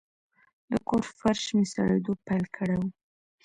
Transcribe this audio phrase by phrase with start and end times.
[0.71, 2.83] د کور فرش مې سړېدو پیل کړی و.